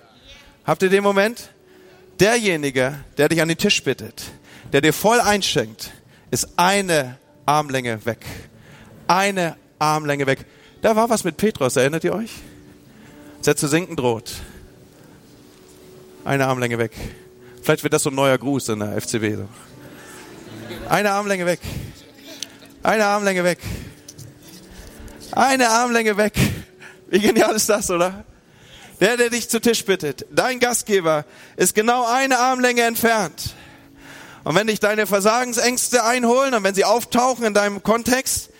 [0.64, 1.50] Habt ihr den Moment?
[2.20, 4.24] Derjenige, der dich an den Tisch bittet,
[4.72, 5.90] der dir voll einschenkt,
[6.30, 8.24] ist eine Armlänge weg.
[9.08, 10.44] Eine Armlänge weg.
[10.82, 12.30] Da war was mit Petrus, erinnert ihr euch?
[13.46, 14.32] Als zu sinken droht.
[16.24, 16.92] Eine Armlänge weg.
[17.62, 19.36] Vielleicht wird das so ein neuer Gruß in der FCB.
[19.36, 19.48] So.
[20.88, 21.60] Eine Armlänge weg.
[22.82, 23.58] Eine Armlänge weg.
[25.32, 26.34] Eine Armlänge weg.
[27.08, 28.24] Wie genial ist das, oder?
[29.00, 31.24] Der, der dich zu Tisch bittet, dein Gastgeber,
[31.56, 33.54] ist genau eine Armlänge entfernt.
[34.44, 38.50] Und wenn dich deine Versagensängste einholen und wenn sie auftauchen in deinem Kontext,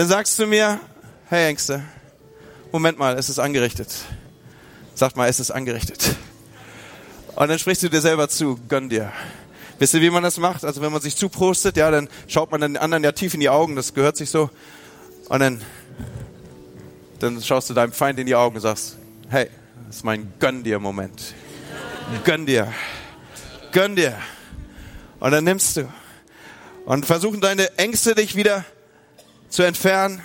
[0.00, 0.80] dann sagst du mir,
[1.28, 1.82] hey Ängste,
[2.72, 3.94] Moment mal, es ist angerichtet.
[4.94, 6.16] Sag mal, es ist angerichtet.
[7.36, 9.12] Und dann sprichst du dir selber zu, gönn dir.
[9.78, 10.64] Wisst ihr, wie man das macht?
[10.64, 13.50] Also wenn man sich zuprostet, ja, dann schaut man den anderen ja tief in die
[13.50, 14.48] Augen, das gehört sich so.
[15.28, 15.60] Und dann,
[17.18, 18.96] dann schaust du deinem Feind in die Augen und sagst,
[19.28, 19.50] hey,
[19.86, 21.34] das ist mein Gönn dir Moment.
[22.24, 22.72] Gönn dir.
[23.70, 24.16] Gönn dir.
[25.18, 25.92] Und dann nimmst du.
[26.86, 28.64] Und versuchen deine Ängste dich wieder
[29.50, 30.24] zu entfernen.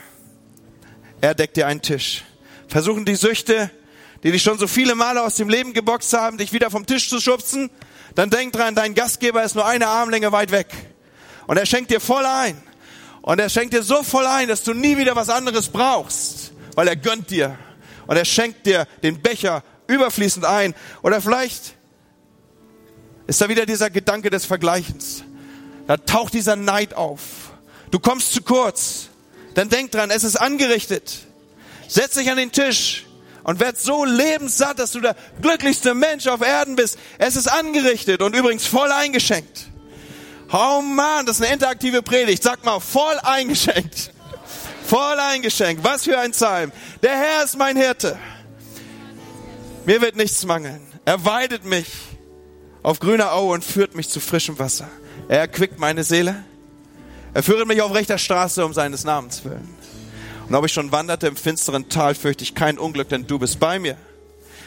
[1.20, 2.24] Er deckt dir einen Tisch.
[2.68, 3.70] Versuchen die Süchte,
[4.24, 7.10] die dich schon so viele Male aus dem Leben geboxt haben, dich wieder vom Tisch
[7.10, 7.70] zu schubsen
[8.16, 10.68] dann denk dran, dein Gastgeber ist nur eine Armlänge weit weg.
[11.48, 12.62] Und er schenkt dir voll ein.
[13.22, 16.88] Und er schenkt dir so voll ein, dass du nie wieder was anderes brauchst, weil
[16.88, 17.58] er gönnt dir.
[18.08, 20.74] Und er schenkt dir den Becher überfließend ein.
[21.02, 21.76] Oder vielleicht
[23.28, 25.24] ist da wieder dieser Gedanke des Vergleichens.
[25.88, 27.20] Da taucht dieser Neid auf.
[27.92, 29.10] du kommst zu kurz,
[29.56, 31.18] dann denk dran, es ist angerichtet.
[31.88, 33.06] Setz dich an den Tisch
[33.44, 36.98] und werd so lebenssatt, dass du der glücklichste Mensch auf Erden bist.
[37.18, 39.68] Es ist angerichtet und übrigens voll eingeschenkt.
[40.52, 42.44] Oh man, das ist eine interaktive Predigt.
[42.44, 44.12] Sag mal, voll eingeschenkt.
[44.86, 45.84] Voll eingeschenkt.
[45.84, 46.72] Was für ein Psalm.
[47.02, 48.18] Der Herr ist mein Hirte.
[49.86, 50.82] Mir wird nichts mangeln.
[51.06, 51.88] Er weidet mich
[52.84, 54.89] auf grüner Aue und führt mich zu frischem Wasser.
[55.28, 56.44] Er erquickt meine Seele.
[57.36, 59.67] Er führt mich auf rechter Straße um seines Namens willen.
[60.48, 63.60] Und ob ich schon wanderte im finsteren Tal, fürchte ich kein Unglück, denn du bist
[63.60, 63.98] bei mir.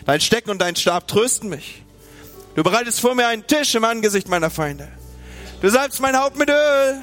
[0.05, 1.83] Dein Stecken und dein Stab trösten mich.
[2.57, 4.87] Du bereitest vor mir einen Tisch im Angesicht meiner Feinde.
[5.63, 7.01] Du salbst mein Haupt mit Öl,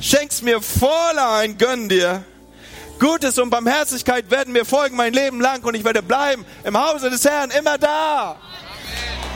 [0.00, 2.24] schenkst mir voll ein, gönn dir.
[2.98, 7.10] Gutes und Barmherzigkeit werden mir folgen mein Leben lang und ich werde bleiben im Hause
[7.10, 8.40] des Herrn immer da.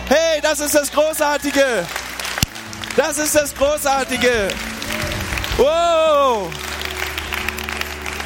[0.08, 1.86] Hey, das ist das Großartige.
[2.96, 4.48] Das ist das Großartige.
[5.56, 6.52] Wow.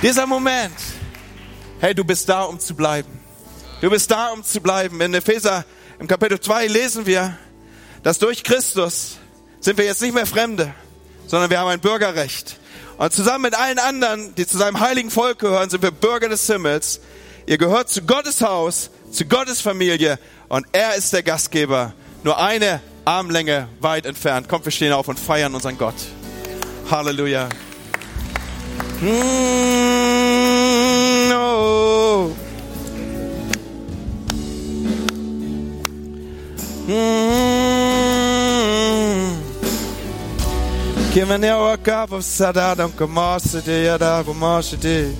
[0.02, 0.74] Dieser Moment.
[1.78, 3.20] Hey, du bist da, um zu bleiben.
[3.80, 5.00] Du bist da, um zu bleiben.
[5.00, 5.64] In Epheser
[6.00, 7.38] im Kapitel 2 lesen wir,
[8.02, 9.18] dass durch Christus
[9.60, 10.74] sind wir jetzt nicht mehr Fremde,
[11.26, 12.58] sondern wir haben ein Bürgerrecht.
[12.98, 16.46] Und zusammen mit allen anderen, die zu seinem heiligen Volk gehören, sind wir Bürger des
[16.46, 17.00] Himmels.
[17.46, 21.94] Ihr gehört zu Gottes Haus, zu Gottes Familie und er ist der Gastgeber.
[22.24, 24.48] Nur eine Armlänge weit entfernt.
[24.48, 25.94] Kommt, wir stehen auf und feiern unseren Gott.
[26.90, 27.48] Halleluja.
[29.00, 29.11] Mm,
[31.33, 32.35] oh.
[36.88, 37.31] Mm.
[41.14, 45.12] Give me a cup of sada, don't come on, sit there, da, come on, there.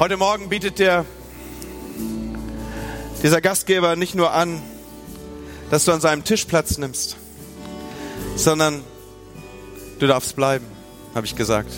[0.00, 1.04] Heute Morgen bietet dir
[3.22, 4.60] dieser Gastgeber nicht nur an,
[5.70, 7.16] dass du an seinem Tisch Platz nimmst,
[8.36, 8.84] sondern
[9.98, 10.66] du darfst bleiben,
[11.14, 11.72] habe ich gesagt.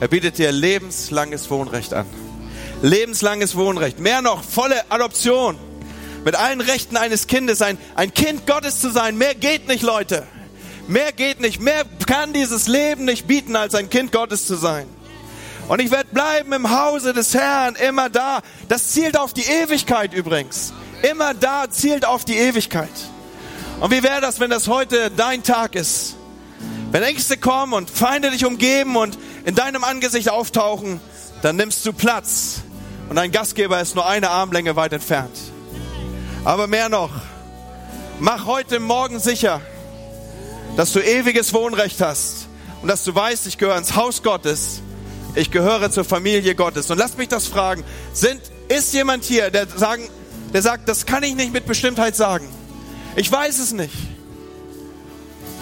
[0.00, 2.06] Er bietet dir lebenslanges Wohnrecht an.
[2.82, 3.98] Lebenslanges Wohnrecht.
[3.98, 5.58] Mehr noch, volle Adoption.
[6.24, 9.18] Mit allen Rechten eines Kindes, ein, ein Kind Gottes zu sein.
[9.18, 10.26] Mehr geht nicht, Leute.
[10.86, 11.60] Mehr geht nicht.
[11.60, 14.86] Mehr kann dieses Leben nicht bieten, als ein Kind Gottes zu sein.
[15.68, 18.40] Und ich werde bleiben im Hause des Herrn, immer da.
[18.68, 20.72] Das zielt auf die Ewigkeit übrigens.
[21.08, 22.88] Immer da zielt auf die Ewigkeit.
[23.80, 26.16] Und wie wäre das, wenn das heute dein Tag ist?
[26.90, 31.00] Wenn Ängste kommen und Feinde dich umgeben und in deinem Angesicht auftauchen,
[31.42, 32.62] dann nimmst du Platz.
[33.10, 35.36] Und dein Gastgeber ist nur eine Armlänge weit entfernt.
[36.44, 37.10] Aber mehr noch,
[38.18, 39.60] mach heute Morgen sicher,
[40.76, 42.48] dass du ewiges Wohnrecht hast
[42.80, 44.80] und dass du weißt, ich gehöre ins Haus Gottes,
[45.34, 46.90] ich gehöre zur Familie Gottes.
[46.90, 50.08] Und lass mich das fragen, sind, ist jemand hier, der, sagen,
[50.52, 52.48] der sagt, das kann ich nicht mit Bestimmtheit sagen.
[53.16, 53.94] Ich weiß es nicht,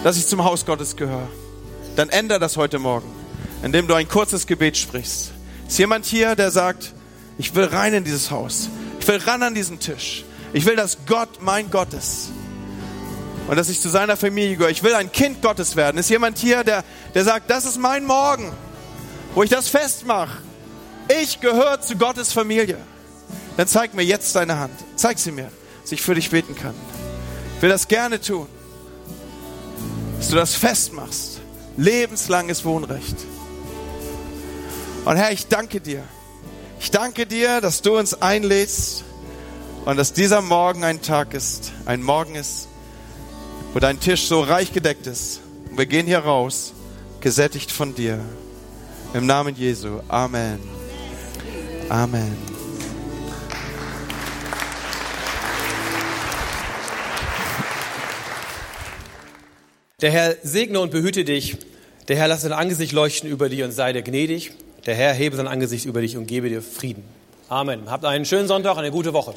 [0.05, 1.29] dass ich zum Haus Gottes gehöre.
[1.96, 3.11] Dann ändere das heute Morgen,
[3.62, 5.33] indem du ein kurzes Gebet sprichst.
[5.66, 6.92] Ist jemand hier, der sagt,
[7.38, 8.68] ich will rein in dieses Haus.
[9.00, 10.24] Ich will ran an diesen Tisch.
[10.52, 12.31] Ich will, dass Gott mein Gott ist
[13.48, 14.70] und dass ich zu seiner Familie gehöre.
[14.70, 15.98] Ich will ein Kind Gottes werden.
[15.98, 18.52] Ist jemand hier, der, der sagt, das ist mein Morgen,
[19.37, 20.38] wo ich das festmache.
[21.20, 22.79] Ich gehöre zu Gottes Familie.
[23.59, 24.72] Dann zeig mir jetzt deine Hand.
[24.96, 25.51] Zeig sie mir,
[25.83, 26.75] dass ich für dich beten kann.
[27.55, 28.46] Ich will das gerne tun.
[30.16, 31.40] Dass du das festmachst.
[31.77, 33.16] Lebenslanges Wohnrecht.
[35.05, 36.03] Und Herr, ich danke dir.
[36.81, 39.05] Ich danke dir, dass du uns einlädst
[39.85, 42.68] und dass dieser Morgen ein Tag ist, ein Morgen ist,
[43.75, 45.40] wo dein Tisch so reich gedeckt ist.
[45.70, 46.72] Und wir gehen hier raus,
[47.20, 48.18] gesättigt von dir.
[49.16, 50.00] Im Namen Jesu.
[50.09, 50.59] Amen.
[51.88, 52.37] Amen.
[60.02, 61.57] Der Herr segne und behüte dich.
[62.09, 64.52] Der Herr lasse sein Angesicht leuchten über dich und sei dir gnädig.
[64.85, 67.02] Der Herr hebe sein Angesicht über dich und gebe dir Frieden.
[67.49, 67.90] Amen.
[67.90, 69.34] Habt einen schönen Sonntag, eine gute Woche.